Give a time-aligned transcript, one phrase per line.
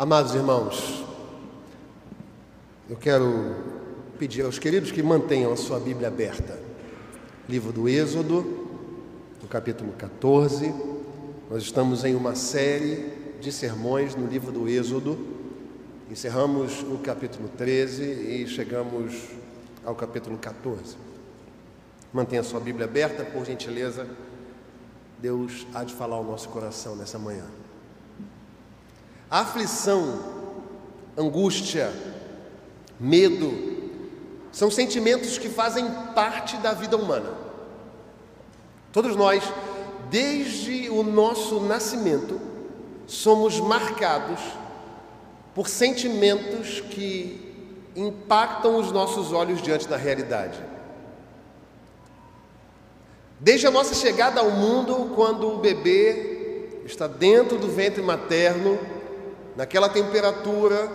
[0.00, 1.04] Amados irmãos,
[2.88, 3.54] eu quero
[4.18, 6.58] pedir aos queridos que mantenham a sua Bíblia aberta.
[7.46, 8.42] Livro do Êxodo,
[9.42, 10.74] no capítulo 14.
[11.50, 15.18] Nós estamos em uma série de sermões no livro do Êxodo.
[16.10, 19.28] Encerramos o capítulo 13 e chegamos
[19.84, 20.96] ao capítulo 14.
[22.10, 24.06] Mantenha a sua Bíblia aberta, por gentileza.
[25.18, 27.59] Deus há de falar ao nosso coração nessa manhã.
[29.30, 30.18] Aflição,
[31.16, 31.92] angústia,
[32.98, 33.52] medo,
[34.50, 37.32] são sentimentos que fazem parte da vida humana.
[38.92, 39.44] Todos nós,
[40.10, 42.40] desde o nosso nascimento,
[43.06, 44.40] somos marcados
[45.54, 47.52] por sentimentos que
[47.94, 50.58] impactam os nossos olhos diante da realidade.
[53.38, 58.78] Desde a nossa chegada ao mundo, quando o bebê está dentro do ventre materno,
[59.56, 60.90] naquela temperatura,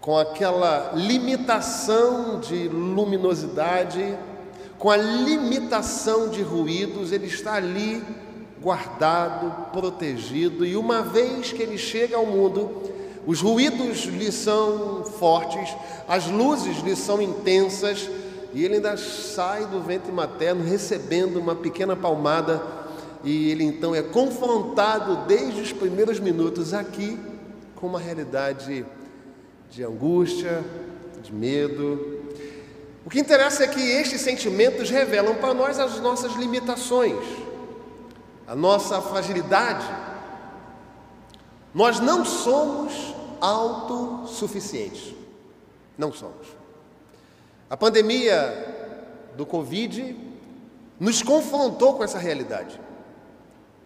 [0.00, 4.16] com aquela limitação de luminosidade,
[4.78, 8.02] com a limitação de ruídos, ele está ali
[8.62, 12.70] guardado, protegido, e uma vez que ele chega ao mundo,
[13.26, 15.74] os ruídos lhe são fortes,
[16.08, 18.08] as luzes lhe são intensas,
[18.52, 22.62] e ele ainda sai do ventre materno recebendo uma pequena palmada,
[23.22, 27.18] e ele então é confrontado desde os primeiros minutos aqui
[27.76, 28.84] com uma realidade
[29.70, 30.64] de angústia,
[31.22, 32.20] de medo.
[33.04, 37.24] O que interessa é que estes sentimentos revelam para nós as nossas limitações,
[38.46, 39.86] a nossa fragilidade.
[41.74, 45.14] Nós não somos autossuficientes.
[45.96, 46.46] Não somos.
[47.68, 48.78] A pandemia
[49.36, 50.16] do Covid
[50.98, 52.80] nos confrontou com essa realidade.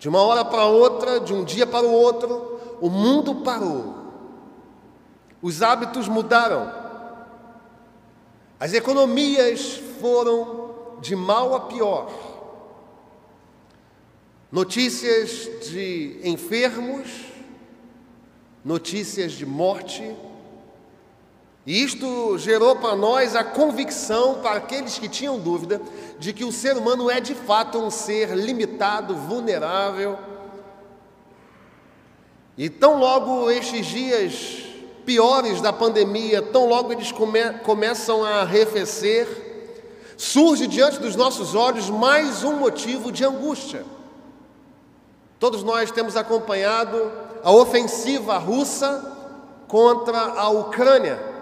[0.04, 3.94] De uma hora para outra, de um dia para o outro, o mundo parou.
[5.40, 6.70] Os hábitos mudaram.
[8.60, 12.12] As economias foram de mal a pior.
[14.52, 17.08] Notícias de enfermos,
[18.62, 20.14] notícias de morte,
[21.66, 25.80] e isto gerou para nós a convicção, para aqueles que tinham dúvida,
[26.18, 30.18] de que o ser humano é de fato um ser limitado, vulnerável.
[32.56, 34.62] E tão logo estes dias
[35.06, 39.26] piores da pandemia, tão logo eles come começam a arrefecer,
[40.18, 43.86] surge diante dos nossos olhos mais um motivo de angústia.
[45.40, 47.10] Todos nós temos acompanhado
[47.42, 49.12] a ofensiva russa
[49.66, 51.33] contra a Ucrânia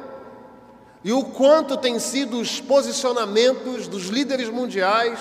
[1.04, 5.18] e o quanto têm sido os posicionamentos dos líderes mundiais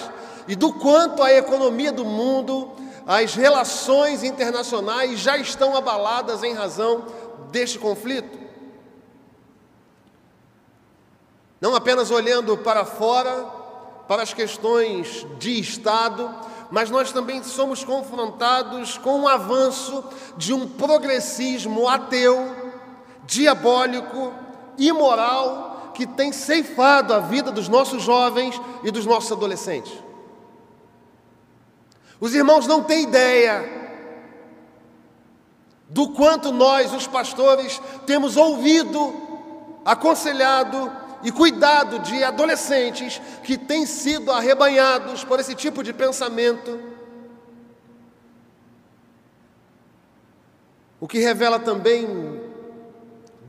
[0.48, 2.72] e do quanto a economia do mundo,
[3.08, 7.06] as relações internacionais já estão abaladas em razão
[7.52, 8.40] deste conflito.
[11.60, 13.46] Não apenas olhando para fora,
[14.08, 16.34] para as questões de Estado,
[16.70, 20.04] mas nós também somos confrontados com o avanço
[20.38, 22.56] de um progressismo ateu,
[23.26, 24.34] diabólico,
[24.78, 29.94] imoral que tem ceifado a vida dos nossos jovens e dos nossos adolescentes.
[32.20, 33.82] Os irmãos não têm ideia
[35.90, 39.14] do quanto nós, os pastores, temos ouvido,
[39.84, 40.92] aconselhado
[41.24, 46.80] e cuidado de adolescentes que têm sido arrebanhados por esse tipo de pensamento.
[51.00, 52.08] O que revela também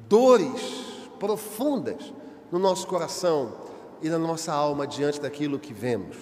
[0.08, 0.60] dores
[1.18, 2.12] profundas
[2.52, 3.54] no nosso coração
[4.02, 6.18] e na nossa alma diante daquilo que vemos.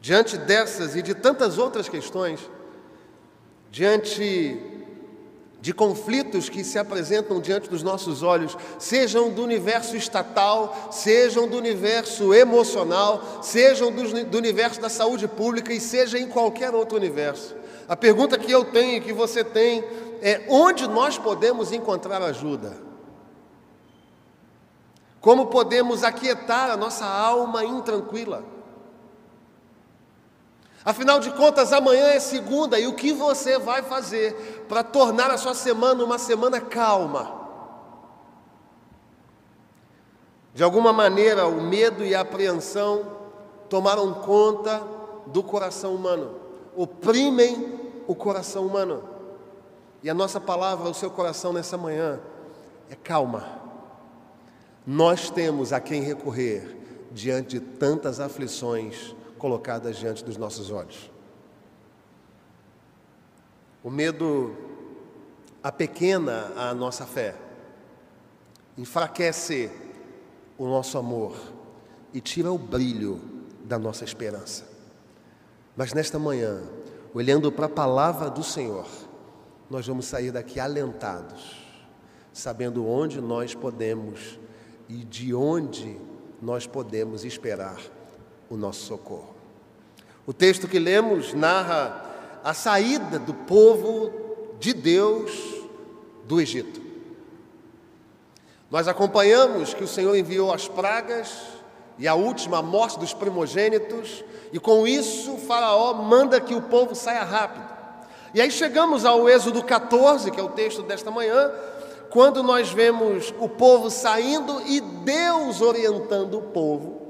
[0.00, 2.40] Diante dessas e de tantas outras questões,
[3.70, 4.58] diante
[5.60, 11.58] de conflitos que se apresentam diante dos nossos olhos, sejam do universo estatal, sejam do
[11.58, 17.54] universo emocional, sejam do, do, universo da saúde pública e seja em qualquer outro universo.
[17.86, 19.84] A pergunta que eu tenho e que você tem
[20.22, 22.89] é: onde nós podemos encontrar ajuda?
[25.20, 28.42] Como podemos aquietar a nossa alma intranquila?
[30.82, 35.36] Afinal de contas, amanhã é segunda e o que você vai fazer para tornar a
[35.36, 37.38] sua semana uma semana calma?
[40.54, 43.18] De alguma maneira, o medo e a apreensão
[43.68, 44.82] tomaram conta
[45.26, 46.34] do coração humano,
[46.74, 49.04] oprimem o coração humano.
[50.02, 52.18] E a nossa palavra, o seu coração nessa manhã,
[52.88, 53.59] é calma.
[54.90, 56.76] Nós temos a quem recorrer
[57.12, 61.08] diante de tantas aflições colocadas diante dos nossos olhos.
[63.84, 64.52] O medo
[65.62, 67.36] apequena a nossa fé,
[68.76, 69.70] enfraquece
[70.58, 71.36] o nosso amor
[72.12, 73.20] e tira o brilho
[73.62, 74.66] da nossa esperança.
[75.76, 76.64] Mas nesta manhã,
[77.14, 78.88] olhando para a palavra do Senhor,
[79.70, 81.64] nós vamos sair daqui alentados,
[82.32, 84.40] sabendo onde nós podemos
[84.90, 85.96] e de onde
[86.42, 87.80] nós podemos esperar
[88.50, 89.36] o nosso socorro.
[90.26, 92.10] O texto que lemos narra
[92.42, 94.10] a saída do povo
[94.58, 95.30] de Deus
[96.24, 96.82] do Egito.
[98.68, 101.38] Nós acompanhamos que o Senhor enviou as pragas
[101.96, 106.96] e a última a morte dos primogênitos, e com isso Faraó manda que o povo
[106.96, 107.70] saia rápido.
[108.34, 111.52] E aí chegamos ao Êxodo 14, que é o texto desta manhã,
[112.10, 117.00] quando nós vemos o povo saindo e Deus orientando o povo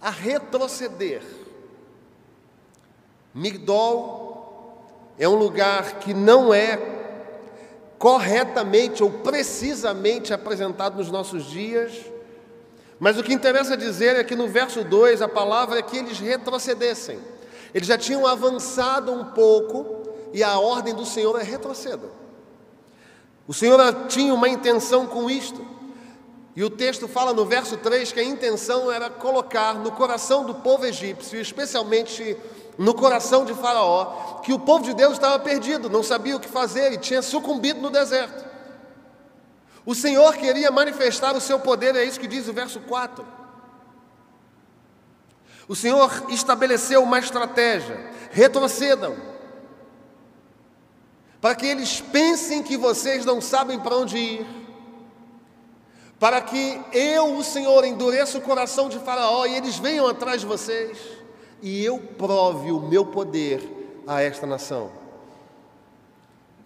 [0.00, 1.22] a retroceder.
[3.32, 4.84] Migdol
[5.18, 6.78] é um lugar que não é
[7.98, 11.98] corretamente ou precisamente apresentado nos nossos dias,
[13.00, 16.18] mas o que interessa dizer é que no verso 2 a palavra é que eles
[16.20, 17.18] retrocedessem.
[17.72, 20.02] Eles já tinham avançado um pouco
[20.32, 22.23] e a ordem do Senhor é retroceda.
[23.46, 25.64] O Senhor tinha uma intenção com isto.
[26.56, 30.54] E o texto fala no verso 3 que a intenção era colocar no coração do
[30.54, 32.36] povo egípcio, especialmente
[32.78, 36.48] no coração de Faraó, que o povo de Deus estava perdido, não sabia o que
[36.48, 38.44] fazer e tinha sucumbido no deserto.
[39.84, 43.24] O Senhor queria manifestar o seu poder, é isso que diz o verso 4.
[45.68, 47.98] O Senhor estabeleceu uma estratégia:
[48.30, 49.16] retrocedam,
[51.44, 54.46] para que eles pensem que vocês não sabem para onde ir,
[56.18, 60.46] para que eu, o Senhor, endureça o coração de Faraó e eles venham atrás de
[60.46, 60.96] vocês,
[61.60, 63.60] e eu prove o meu poder
[64.06, 64.90] a esta nação.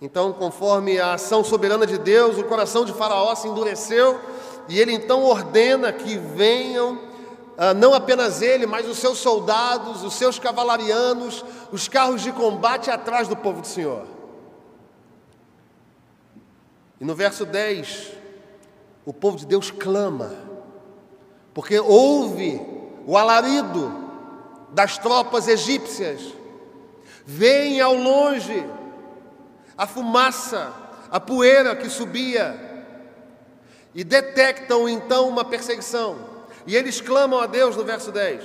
[0.00, 4.20] Então, conforme a ação soberana de Deus, o coração de Faraó se endureceu
[4.68, 7.00] e ele então ordena que venham,
[7.56, 12.92] ah, não apenas ele, mas os seus soldados, os seus cavalarianos, os carros de combate
[12.92, 14.17] atrás do povo do Senhor.
[17.00, 18.12] E no verso 10,
[19.04, 20.32] o povo de Deus clama,
[21.54, 22.60] porque ouve
[23.06, 23.92] o alarido
[24.70, 26.20] das tropas egípcias,
[27.24, 28.66] vem ao longe
[29.76, 30.72] a fumaça,
[31.10, 32.68] a poeira que subia,
[33.94, 36.18] e detectam então uma perseguição.
[36.66, 38.44] E eles clamam a Deus no verso 10.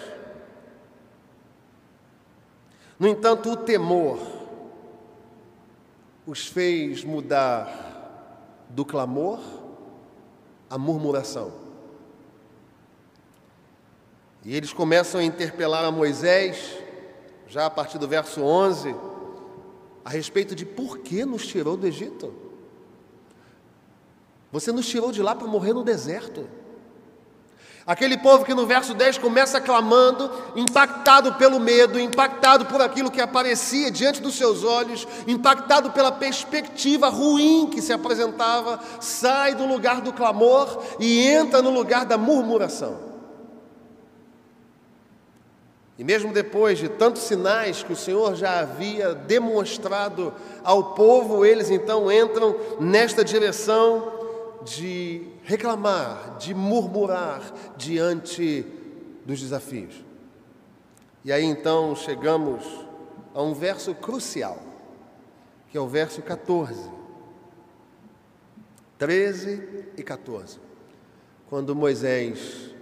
[2.97, 4.19] No entanto, o temor
[6.25, 7.82] os fez mudar
[8.73, 9.39] do clamor
[10.69, 11.53] à murmuração.
[14.43, 16.77] E eles começam a interpelar a Moisés,
[17.47, 18.93] já a partir do verso 11
[20.03, 22.33] a respeito de por que nos tirou do Egito.
[24.51, 26.47] Você nos tirou de lá para morrer no deserto.
[27.85, 33.19] Aquele povo que no verso 10 começa clamando, impactado pelo medo, impactado por aquilo que
[33.19, 39.99] aparecia diante dos seus olhos, impactado pela perspectiva ruim que se apresentava, sai do lugar
[39.99, 43.11] do clamor e entra no lugar da murmuração.
[45.99, 50.33] E mesmo depois de tantos sinais que o Senhor já havia demonstrado
[50.63, 54.11] ao povo, eles então entram nesta direção
[54.63, 57.41] de reclamar, de murmurar
[57.77, 58.65] diante
[59.25, 60.03] dos desafios.
[61.23, 62.63] E aí então chegamos
[63.33, 64.59] a um verso crucial,
[65.69, 66.89] que é o verso 14.
[68.97, 70.59] 13 e 14.
[71.49, 72.73] Quando Moisés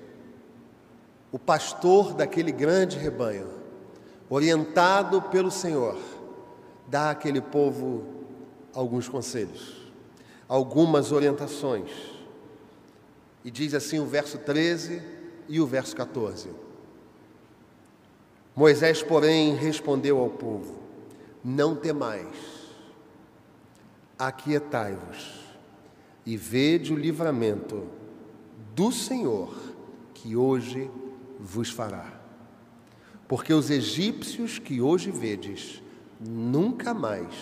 [1.32, 3.48] o pastor daquele grande rebanho,
[4.30, 5.98] orientado pelo Senhor,
[6.88, 8.06] dá àquele povo
[8.74, 9.92] alguns conselhos,
[10.48, 11.90] algumas orientações.
[13.44, 15.02] E diz assim o verso 13
[15.48, 16.50] e o verso 14.
[18.56, 20.80] Moisés, porém, respondeu ao povo:
[21.44, 22.36] Não temais,
[24.20, 25.40] aquietai-vos
[26.26, 27.88] e vede o livramento
[28.76, 29.54] do Senhor
[30.14, 30.90] que hoje
[31.40, 32.20] vos fará.
[33.28, 35.82] Porque os egípcios que hoje vedes,
[36.20, 37.34] nunca mais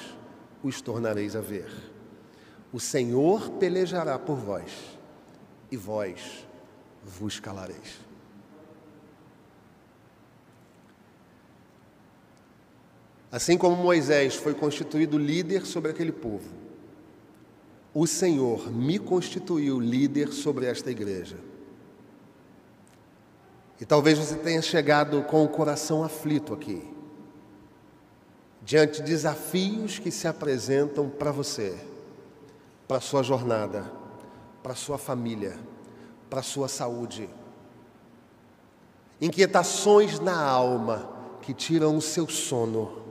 [0.63, 1.69] os tornareis a ver.
[2.71, 4.98] O Senhor pelejará por vós,
[5.71, 6.45] e vós
[7.03, 7.99] vos calareis.
[13.31, 16.49] Assim como Moisés foi constituído líder sobre aquele povo,
[17.93, 21.37] o Senhor me constituiu líder sobre esta igreja.
[23.79, 26.83] E talvez você tenha chegado com o coração aflito aqui,
[28.61, 31.77] diante de desafios que se apresentam para você.
[32.87, 33.98] para a sua jornada,
[34.61, 35.57] para sua família,
[36.29, 37.29] para sua saúde.
[39.21, 41.09] Inquietações na alma
[41.41, 43.03] que tiram o seu sono.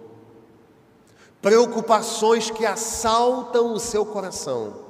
[1.41, 4.85] Preocupações que assaltam o seu coração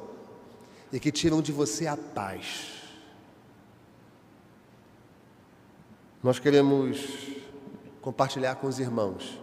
[0.93, 2.79] e que tiram de você a paz.
[6.23, 6.99] Nós queremos
[8.01, 9.41] compartilhar com os irmãos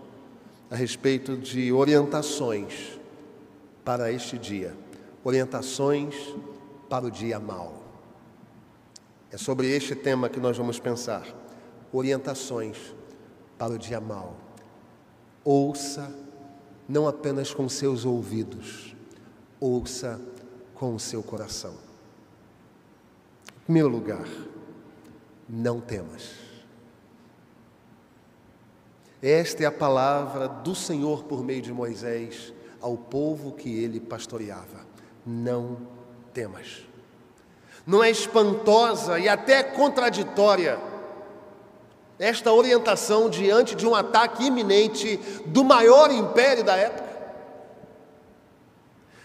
[0.70, 3.00] a respeito de orientações
[3.84, 4.76] para este dia,
[5.24, 6.16] orientações
[6.90, 7.84] para o dia mau.
[9.32, 11.26] É sobre este tema que nós vamos pensar.
[11.92, 12.96] Orientações
[13.58, 14.36] para o dia mau.
[15.44, 16.14] Ouça
[16.88, 18.96] não apenas com seus ouvidos,
[19.60, 20.22] ouça
[20.76, 21.74] com o seu coração.
[23.48, 24.28] Em primeiro lugar,
[25.50, 26.46] não temas.
[29.22, 34.86] Esta é a palavra do Senhor por meio de Moisés ao povo que ele pastoreava.
[35.26, 35.95] Não temas.
[37.88, 40.80] Não é espantosa e até contraditória
[42.18, 47.06] esta orientação diante de um ataque iminente do maior império da época?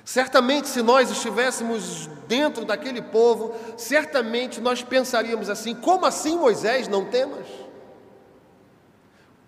[0.05, 7.05] Certamente, se nós estivéssemos dentro daquele povo, certamente nós pensaríamos assim: como assim, Moisés, não
[7.05, 7.47] temas?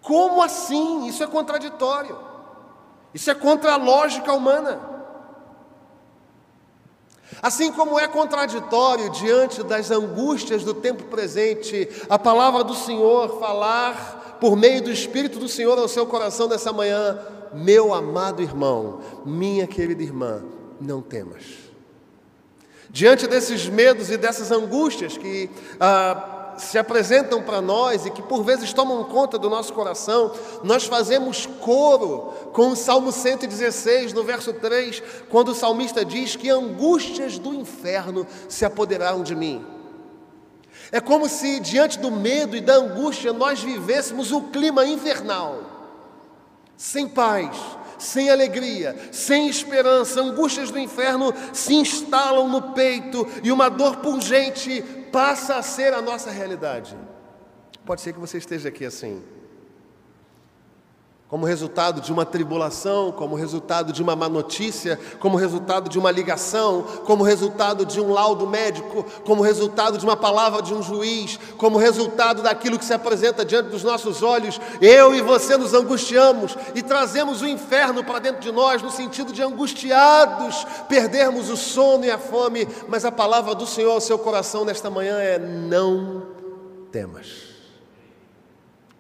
[0.01, 1.07] Como assim?
[1.07, 2.19] Isso é contraditório.
[3.15, 4.92] Isso é contra a lógica humana.
[7.41, 14.37] Assim como é contraditório diante das angústias do tempo presente, a palavra do Senhor falar
[14.41, 17.19] por meio do Espírito do Senhor ao seu coração nessa manhã,
[17.55, 20.43] meu amado irmão, minha querida irmã,
[20.81, 21.45] não temas.
[22.91, 25.49] Diante desses medos e dessas angústias que
[25.81, 30.33] ah, se apresentam para nós e que por vezes tomam conta do nosso coração,
[30.63, 36.51] nós fazemos coro com o Salmo 116, no verso 3, quando o salmista diz que
[36.51, 39.65] angústias do inferno se apoderaram de mim.
[40.91, 45.59] É como se diante do medo e da angústia nós vivêssemos o clima infernal,
[46.77, 47.57] sem paz,
[48.03, 54.83] sem alegria, sem esperança, angústias do inferno se instalam no peito e uma dor pungente
[55.13, 56.97] passa a ser a nossa realidade.
[57.85, 59.23] Pode ser que você esteja aqui assim.
[61.33, 66.11] Como resultado de uma tribulação, como resultado de uma má notícia, como resultado de uma
[66.11, 71.41] ligação, como resultado de um laudo médico, como resultado de uma palavra de um juiz,
[71.57, 76.55] como resultado daquilo que se apresenta diante dos nossos olhos, eu e você nos angustiamos
[76.75, 82.05] e trazemos o inferno para dentro de nós, no sentido de angustiados, perdermos o sono
[82.05, 86.27] e a fome, mas a palavra do Senhor ao seu coração nesta manhã é: não
[86.93, 87.27] temas,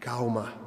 [0.00, 0.61] calma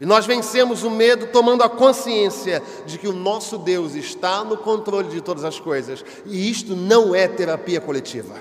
[0.00, 4.56] e nós vencemos o medo tomando a consciência de que o nosso Deus está no
[4.56, 6.04] controle de todas as coisas.
[6.26, 8.34] E isto não é terapia coletiva.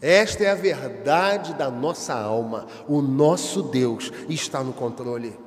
[0.00, 2.66] Esta é a verdade da nossa alma.
[2.86, 5.38] O nosso Deus está no controle.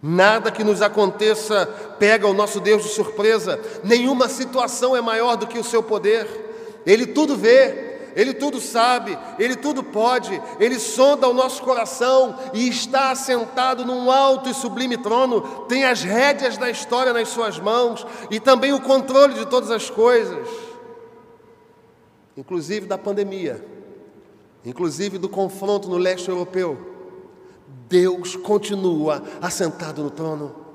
[0.00, 1.66] Nada que nos aconteça
[1.98, 3.58] pega o nosso Deus de surpresa.
[3.82, 6.28] Nenhuma situação é maior do que o seu poder.
[6.86, 7.85] Ele tudo vê,
[8.16, 14.10] ele tudo sabe, Ele tudo pode, Ele sonda o nosso coração e está assentado num
[14.10, 18.80] alto e sublime trono, tem as rédeas da história nas Suas mãos e também o
[18.80, 20.48] controle de todas as coisas,
[22.34, 23.62] inclusive da pandemia,
[24.64, 26.94] inclusive do confronto no leste europeu.
[27.86, 30.65] Deus continua assentado no trono.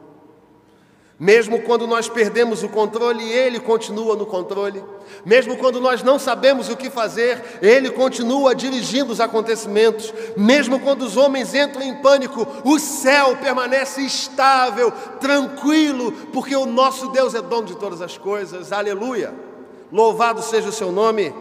[1.21, 4.83] Mesmo quando nós perdemos o controle, Ele continua no controle.
[5.23, 10.11] Mesmo quando nós não sabemos o que fazer, Ele continua dirigindo os acontecimentos.
[10.35, 17.09] Mesmo quando os homens entram em pânico, o céu permanece estável, tranquilo, porque o nosso
[17.09, 18.71] Deus é dono de todas as coisas.
[18.71, 19.31] Aleluia!
[19.91, 21.31] Louvado seja o seu nome.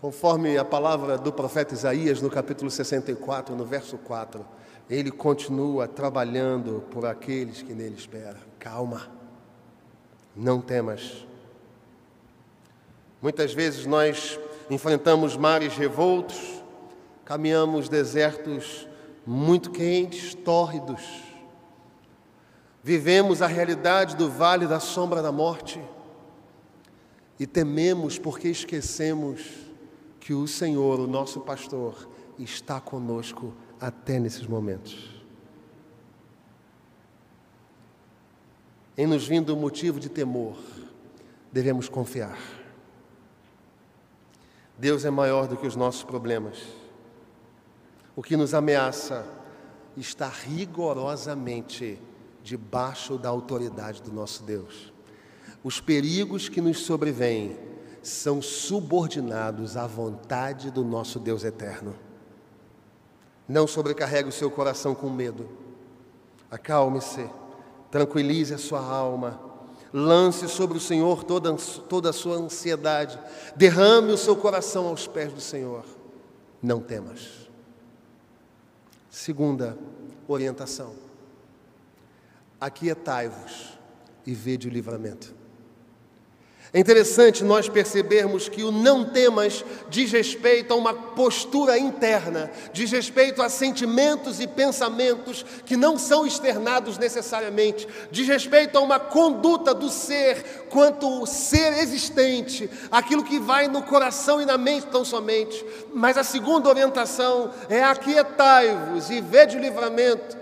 [0.00, 4.54] Conforme a palavra do profeta Isaías no capítulo 64, no verso 4.
[4.88, 8.40] Ele continua trabalhando por aqueles que nele esperam.
[8.58, 9.10] Calma,
[10.34, 11.26] não temas.
[13.20, 14.38] Muitas vezes nós
[14.70, 16.62] enfrentamos mares revoltos,
[17.24, 18.86] caminhamos desertos
[19.26, 21.02] muito quentes, tórridos.
[22.82, 25.82] Vivemos a realidade do vale da sombra da morte
[27.38, 29.42] e tememos porque esquecemos
[30.20, 35.16] que o Senhor, o nosso pastor, está conosco até nesses momentos.
[38.96, 40.56] Em nos vindo o motivo de temor,
[41.52, 42.38] devemos confiar.
[44.78, 46.62] Deus é maior do que os nossos problemas.
[48.14, 49.26] O que nos ameaça
[49.96, 51.98] está rigorosamente
[52.42, 54.92] debaixo da autoridade do nosso Deus.
[55.64, 57.58] Os perigos que nos sobrevêm
[58.02, 62.05] são subordinados à vontade do nosso Deus eterno.
[63.48, 65.48] Não sobrecarregue o seu coração com medo.
[66.50, 67.28] Acalme-se,
[67.90, 69.40] tranquilize a sua alma,
[69.92, 71.54] lance sobre o Senhor toda,
[71.88, 73.18] toda a sua ansiedade,
[73.54, 75.84] derrame o seu coração aos pés do Senhor.
[76.62, 77.48] Não temas.
[79.10, 79.78] Segunda
[80.28, 80.94] orientação:
[82.60, 83.78] aquietai-vos
[84.26, 85.34] e vede o livramento.
[86.76, 92.92] É interessante nós percebermos que o não temas diz respeito a uma postura interna, diz
[92.92, 99.72] respeito a sentimentos e pensamentos que não são externados necessariamente, diz respeito a uma conduta
[99.72, 105.64] do ser quanto ser existente, aquilo que vai no coração e na mente tão somente.
[105.94, 110.36] Mas a segunda orientação é aquietai-vos e vede o livramento.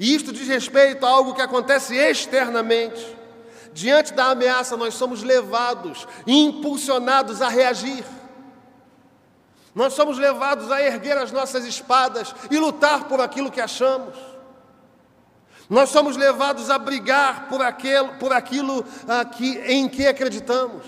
[0.00, 3.17] E isto diz respeito a algo que acontece externamente.
[3.78, 8.04] Diante da ameaça, nós somos levados e impulsionados a reagir.
[9.72, 14.16] Nós somos levados a erguer as nossas espadas e lutar por aquilo que achamos.
[15.70, 20.84] Nós somos levados a brigar por aquilo, por aquilo ah, que, em que acreditamos.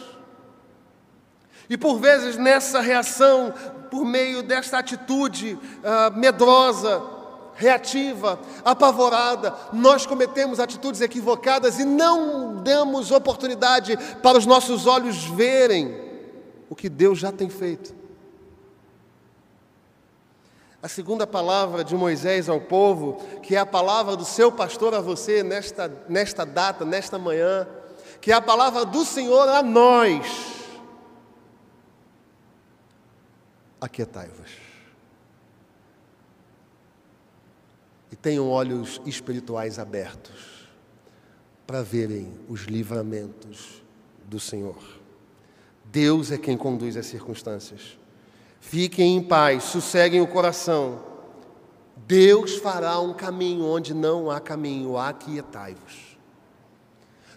[1.69, 3.55] E por vezes nessa reação,
[3.89, 7.20] por meio desta atitude ah, medrosa,
[7.61, 15.95] reativa, apavorada, nós cometemos atitudes equivocadas e não damos oportunidade para os nossos olhos verem
[16.71, 17.95] o que Deus já tem feito.
[20.83, 25.01] A segunda palavra de Moisés ao povo, que é a palavra do seu pastor a
[25.01, 27.69] você nesta, nesta data, nesta manhã,
[28.23, 30.25] que é a palavra do Senhor a nós.
[33.79, 34.70] Aquietai-vos.
[38.23, 40.69] Tenham olhos espirituais abertos
[41.67, 43.83] para verem os livramentos
[44.27, 44.77] do Senhor.
[45.85, 47.99] Deus é quem conduz as circunstâncias.
[48.61, 51.03] Fiquem em paz, sosseguem o coração.
[52.07, 56.10] Deus fará um caminho onde não há caminho, aquietai-vos.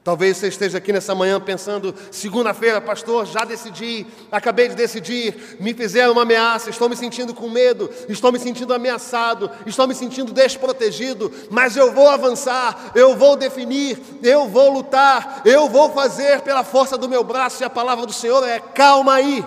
[0.03, 5.73] Talvez você esteja aqui nessa manhã pensando: segunda-feira, pastor, já decidi, acabei de decidir, me
[5.73, 10.33] fizeram uma ameaça, estou me sentindo com medo, estou me sentindo ameaçado, estou me sentindo
[10.33, 16.65] desprotegido, mas eu vou avançar, eu vou definir, eu vou lutar, eu vou fazer pela
[16.65, 19.45] força do meu braço, e a palavra do Senhor é: calma aí.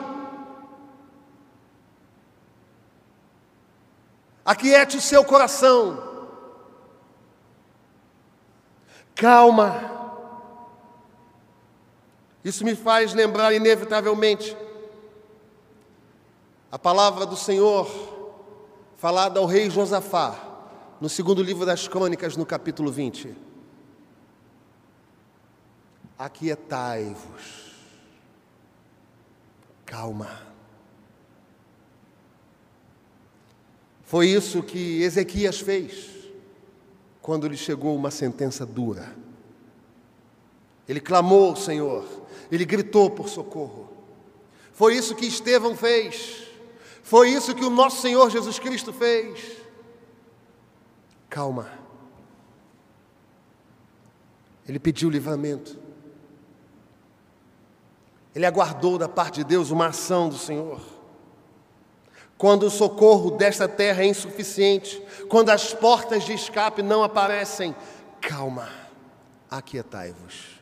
[4.43, 6.03] Aquiete o seu coração.
[9.15, 10.06] Calma.
[12.47, 14.57] Isso me faz lembrar, inevitavelmente,
[16.71, 17.91] a palavra do Senhor
[18.97, 20.39] falada ao rei Josafá,
[21.01, 23.35] no segundo livro das Crônicas, no capítulo 20.
[26.17, 27.73] Aquietai-vos,
[29.85, 30.31] calma.
[34.05, 36.11] Foi isso que Ezequias fez
[37.21, 39.26] quando lhe chegou uma sentença dura.
[40.89, 42.05] Ele clamou ao Senhor,
[42.51, 43.91] ele gritou por socorro.
[44.73, 46.45] Foi isso que Estevão fez.
[47.03, 49.57] Foi isso que o nosso Senhor Jesus Cristo fez.
[51.31, 51.71] Calma.
[54.69, 55.79] Ele pediu livramento.
[58.35, 60.81] Ele aguardou da parte de Deus uma ação do Senhor.
[62.37, 67.75] Quando o socorro desta terra é insuficiente, quando as portas de escape não aparecem,
[68.21, 68.69] calma,
[69.51, 70.61] aquietai-vos.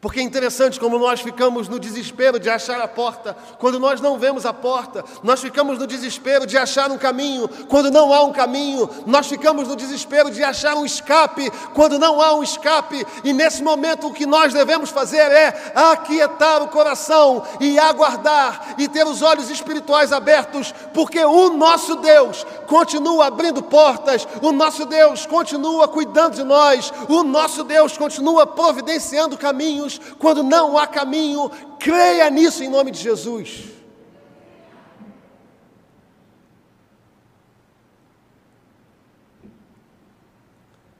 [0.00, 4.18] Porque é interessante como nós ficamos no desespero de achar a porta, quando nós não
[4.18, 8.32] vemos a porta, nós ficamos no desespero de achar um caminho, quando não há um
[8.32, 13.34] caminho, nós ficamos no desespero de achar um escape, quando não há um escape, e
[13.34, 19.06] nesse momento o que nós devemos fazer é aquietar o coração e aguardar e ter
[19.06, 25.86] os olhos espirituais abertos, porque o nosso Deus continua abrindo portas, o nosso Deus continua
[25.86, 32.62] cuidando de nós, o nosso Deus continua providenciando caminhos quando não há caminho, creia nisso
[32.62, 33.70] em nome de Jesus.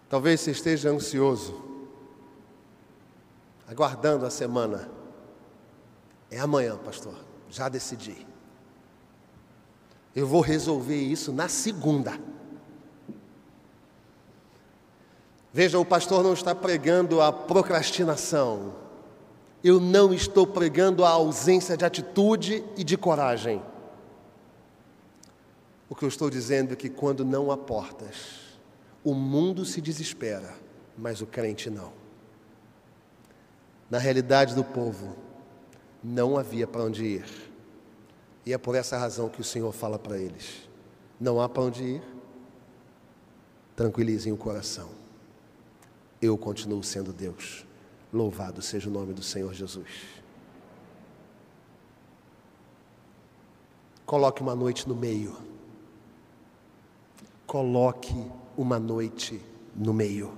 [0.09, 1.62] Talvez você esteja ansioso,
[3.68, 4.90] aguardando a semana.
[6.29, 7.14] É amanhã, pastor,
[7.48, 8.26] já decidi.
[10.14, 12.18] Eu vou resolver isso na segunda.
[15.53, 18.75] Veja, o pastor não está pregando a procrastinação.
[19.63, 23.63] Eu não estou pregando a ausência de atitude e de coragem.
[25.89, 28.41] O que eu estou dizendo é que quando não há portas,
[29.03, 30.55] o mundo se desespera,
[30.97, 31.93] mas o crente não.
[33.91, 35.17] Na realidade do povo,
[36.03, 37.25] não havia para onde ir.
[38.47, 40.69] E é por essa razão que o Senhor fala para eles:
[41.19, 42.03] não há para onde ir,
[43.75, 45.00] tranquilizem o coração.
[46.20, 47.64] Eu continuo sendo Deus.
[48.12, 49.88] Louvado seja o nome do Senhor Jesus.
[54.04, 55.37] Coloque uma noite no meio.
[57.46, 58.14] Coloque
[58.56, 59.40] uma noite
[59.74, 60.37] no meio.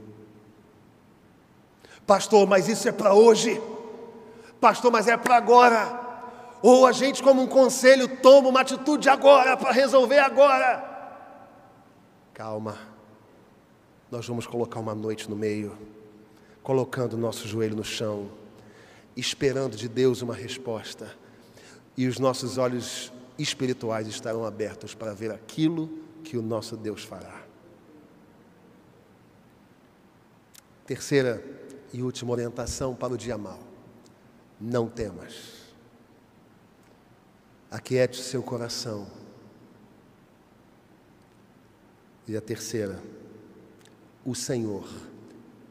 [2.06, 3.60] Pastor, mas isso é para hoje.
[4.60, 6.00] Pastor, mas é para agora.
[6.62, 10.84] Ou a gente, como um conselho, toma uma atitude agora, para resolver agora.
[12.32, 12.91] Calma.
[14.12, 15.74] Nós vamos colocar uma noite no meio,
[16.62, 18.30] colocando o nosso joelho no chão,
[19.16, 21.16] esperando de Deus uma resposta.
[21.96, 25.88] E os nossos olhos espirituais estarão abertos para ver aquilo
[26.22, 27.42] que o nosso Deus fará.
[30.84, 31.42] Terceira
[31.90, 33.60] e última orientação para o dia mau
[34.60, 35.72] não temas.
[37.70, 39.06] Aquiete seu coração.
[42.28, 43.02] E a terceira,
[44.24, 44.88] o Senhor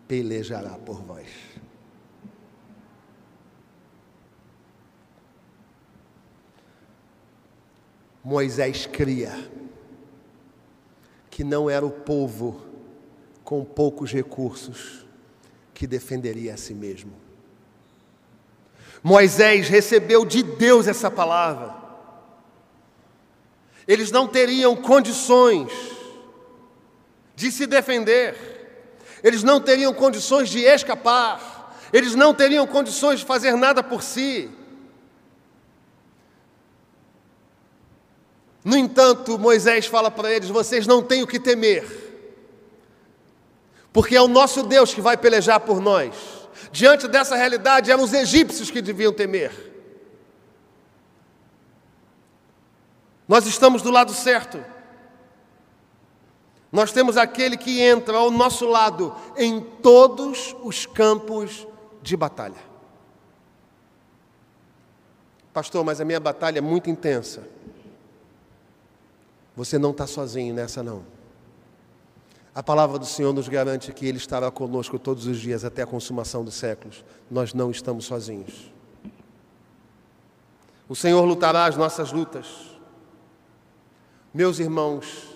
[0.08, 1.28] pelejará por vós.
[8.24, 9.34] Moisés cria
[11.30, 12.62] que não era o povo
[13.44, 15.06] com poucos recursos
[15.74, 17.14] que defenderia a si mesmo.
[19.02, 21.76] Moisés recebeu de Deus essa palavra.
[23.88, 25.91] Eles não teriam condições
[27.42, 28.36] de se defender,
[29.24, 34.48] eles não teriam condições de escapar, eles não teriam condições de fazer nada por si.
[38.64, 41.84] No entanto, Moisés fala para eles: vocês não têm o que temer,
[43.92, 46.14] porque é o nosso Deus que vai pelejar por nós.
[46.72, 49.52] Diante dessa realidade, eram os egípcios que deviam temer.
[53.28, 54.64] Nós estamos do lado certo.
[56.72, 61.68] Nós temos aquele que entra ao nosso lado em todos os campos
[62.02, 62.72] de batalha.
[65.54, 67.44] Pastor, mas a minha batalha é muito intensa.
[69.56, 71.04] Você não está sozinho nessa, não.
[72.56, 75.88] A palavra do Senhor nos garante que Ele estará conosco todos os dias até a
[75.88, 77.04] consumação dos séculos.
[77.30, 78.72] Nós não estamos sozinhos.
[80.88, 82.48] O Senhor lutará as nossas lutas.
[84.34, 85.31] Meus irmãos,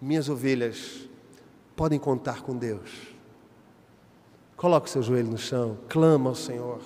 [0.00, 1.08] minhas ovelhas,
[1.74, 2.90] podem contar com Deus.
[4.56, 6.80] Coloque seu joelho no chão, clama ao Senhor.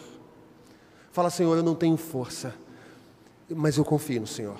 [1.10, 2.54] Fala, Senhor, eu não tenho força,
[3.48, 4.58] mas eu confio no Senhor.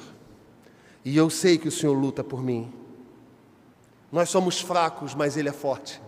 [1.04, 2.72] E eu sei que o Senhor luta por mim.
[4.10, 6.00] Nós somos fracos, mas Ele é forte.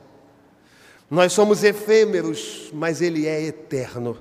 [1.11, 4.19] Nós somos efêmeros, mas Ele é eterno.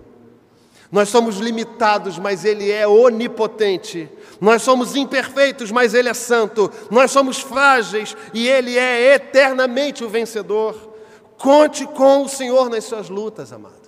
[0.94, 4.08] Nós somos limitados, mas Ele é onipotente.
[4.40, 6.72] Nós somos imperfeitos, mas Ele é santo.
[6.90, 10.94] Nós somos frágeis e Ele é eternamente o vencedor.
[11.38, 13.84] Conte com o Senhor nas suas lutas, amado.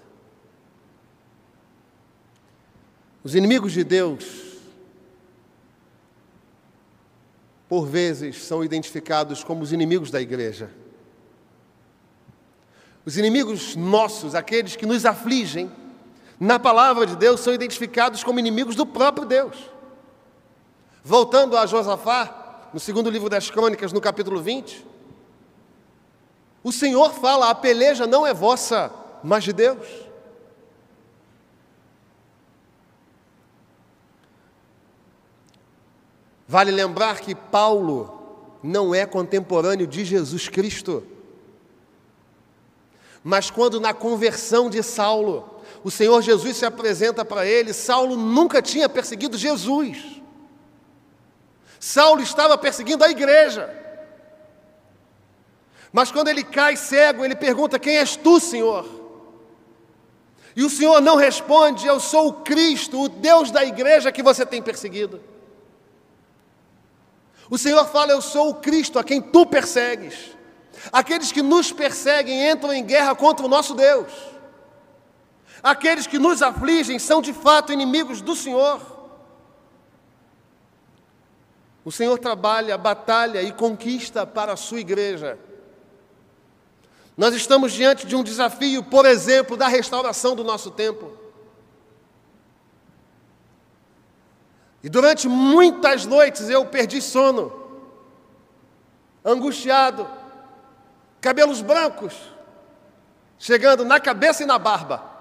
[3.24, 4.46] Os inimigos de Deus
[7.68, 10.70] por vezes, são identificados como os inimigos da igreja.
[13.04, 15.72] Os inimigos nossos, aqueles que nos afligem,
[16.40, 19.56] na palavra de Deus, são identificados como inimigos do próprio Deus.
[21.04, 24.86] Voltando a Josafá, no segundo livro das Crônicas, no capítulo 20,
[26.64, 28.92] o Senhor fala: a peleja não é vossa,
[29.24, 29.88] mas de Deus.
[36.48, 41.04] Vale lembrar que Paulo não é contemporâneo de Jesus Cristo.
[43.24, 45.55] Mas quando na conversão de Saulo,
[45.86, 50.20] o Senhor Jesus se apresenta para ele, Saulo nunca tinha perseguido Jesus.
[51.80, 53.70] Saulo estava perseguindo a igreja.
[55.94, 58.84] Mas quando ele cai cego, ele pergunta: Quem és tu, Senhor?
[60.56, 64.44] E o Senhor não responde: Eu sou o Cristo, o Deus da igreja que você
[64.44, 65.22] tem perseguido.
[67.48, 70.36] O Senhor fala: Eu sou o Cristo a quem tu persegues.
[70.92, 74.35] Aqueles que nos perseguem entram em guerra contra o nosso Deus.
[75.66, 78.80] Aqueles que nos afligem são de fato inimigos do Senhor.
[81.84, 85.40] O Senhor trabalha, batalha e conquista para a sua igreja.
[87.18, 91.18] Nós estamos diante de um desafio, por exemplo, da restauração do nosso templo.
[94.84, 97.52] E durante muitas noites eu perdi sono,
[99.26, 100.08] angustiado,
[101.20, 102.14] cabelos brancos,
[103.40, 105.15] chegando na cabeça e na barba.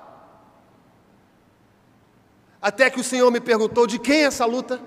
[2.64, 4.80] Até que o Senhor me perguntou: de quem é essa luta?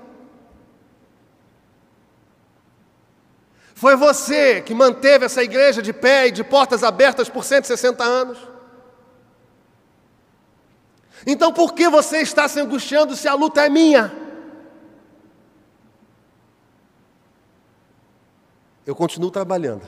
[3.76, 8.40] Foi você que manteve essa igreja de pé e de portas abertas por 160 anos?
[11.24, 14.12] Então por que você está se angustiando se a luta é minha?
[18.88, 19.86] Eu continuo trabalhando,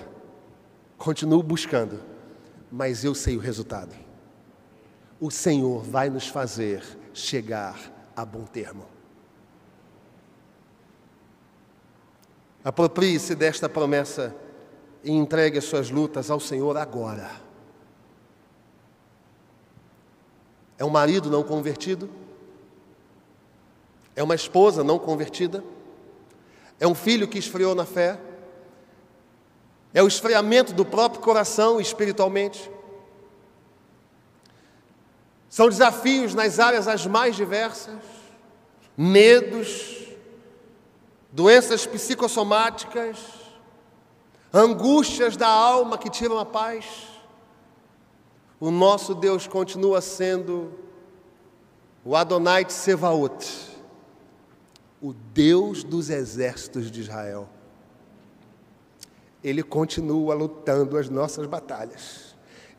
[0.96, 2.04] continuo buscando,
[2.72, 3.96] mas eu sei o resultado.
[5.20, 7.80] O Senhor vai nos fazer chegar
[8.16, 8.86] a bom termo.
[12.64, 14.36] Aproprie-se desta promessa
[15.04, 17.32] e entregue as suas lutas ao Senhor agora.
[20.78, 22.10] É um marido não convertido?
[24.16, 25.64] É uma esposa não convertida?
[26.80, 28.20] É um filho que esfriou na fé?
[29.94, 32.70] É o esfriamento do próprio coração espiritualmente?
[35.50, 37.98] São desafios nas áreas as mais diversas,
[38.96, 40.08] medos,
[41.32, 43.18] doenças psicossomáticas,
[44.54, 47.08] angústias da alma que tiram a paz.
[48.60, 50.72] O nosso Deus continua sendo
[52.06, 53.70] o Adonai de Sevaot,
[55.02, 57.50] o Deus dos exércitos de Israel.
[59.44, 62.29] Ele continua lutando as nossas batalhas.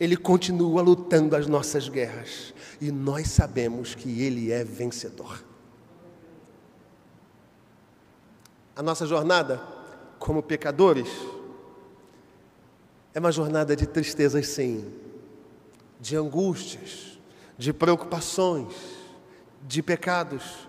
[0.00, 2.54] Ele continua lutando as nossas guerras.
[2.80, 5.44] E nós sabemos que Ele é vencedor.
[8.74, 9.62] A nossa jornada
[10.18, 11.08] como pecadores
[13.12, 14.90] é uma jornada de tristezas, sim,
[16.00, 17.18] de angústias,
[17.58, 18.72] de preocupações,
[19.62, 20.68] de pecados.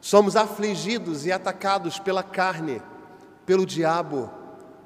[0.00, 2.82] Somos afligidos e atacados pela carne,
[3.46, 4.28] pelo diabo,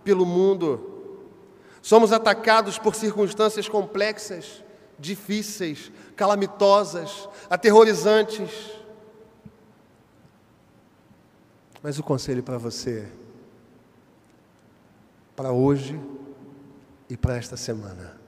[0.05, 0.96] pelo mundo.
[1.87, 4.65] Somos atacados por circunstâncias complexas,
[4.99, 8.73] difíceis, calamitosas, aterrorizantes.
[11.81, 13.09] Mas o conselho para você,
[15.37, 15.97] para hoje
[17.09, 18.21] e para esta semana,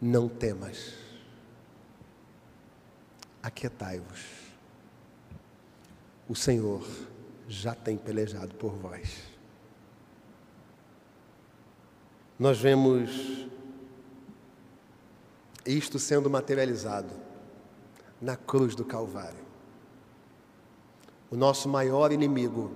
[0.00, 0.94] não temas,
[3.40, 4.24] aquietai-vos.
[6.28, 6.84] O Senhor
[7.46, 9.31] já tem pelejado por vós.
[12.42, 13.46] Nós vemos
[15.64, 17.14] isto sendo materializado
[18.20, 19.44] na cruz do Calvário
[21.30, 22.72] o nosso maior inimigo,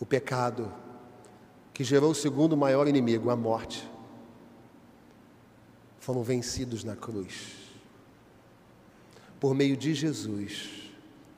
[0.00, 0.74] o pecado,
[1.72, 3.88] que gerou o segundo maior inimigo, a morte,
[6.00, 7.52] foram vencidos na cruz.
[9.38, 10.90] Por meio de Jesus,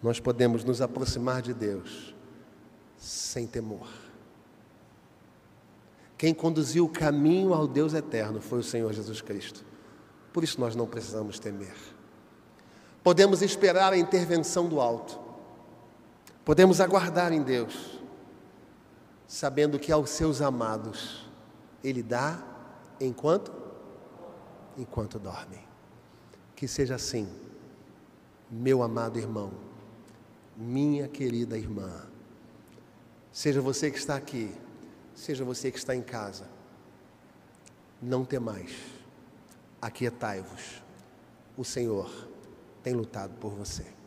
[0.02, 2.14] nós podemos nos aproximar de Deus
[2.96, 4.07] sem temor.
[6.18, 9.64] Quem conduziu o caminho ao Deus eterno foi o Senhor Jesus Cristo.
[10.32, 11.76] Por isso nós não precisamos temer.
[13.04, 15.18] Podemos esperar a intervenção do alto.
[16.44, 18.00] Podemos aguardar em Deus,
[19.28, 21.30] sabendo que aos seus amados
[21.84, 22.42] Ele dá
[23.00, 23.52] enquanto
[24.76, 25.58] enquanto dorme.
[26.56, 27.28] Que seja assim,
[28.50, 29.52] meu amado irmão,
[30.56, 32.06] minha querida irmã.
[33.30, 34.52] Seja você que está aqui,
[35.18, 36.46] seja você que está em casa.
[38.00, 38.72] Não temais,
[39.82, 40.82] aquietai-vos.
[41.56, 42.28] O Senhor
[42.82, 43.97] tem lutado por você.